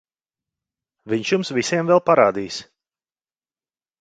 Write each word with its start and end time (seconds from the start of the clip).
Viņš 1.13 1.33
jums 1.35 1.51
visiem 1.57 1.93
vēl 1.93 2.01
parādīs... 2.09 2.59